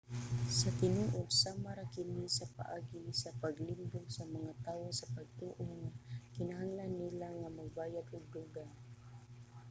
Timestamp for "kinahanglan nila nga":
6.35-7.49